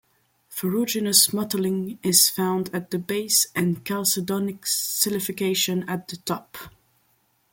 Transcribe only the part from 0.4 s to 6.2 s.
Ferruginous mottling is found at the base and chalcedonic silification at the